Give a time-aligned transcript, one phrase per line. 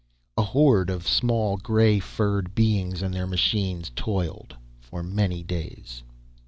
[0.35, 6.01] A horde of small, grey furred beings and their machines, toiled for many days.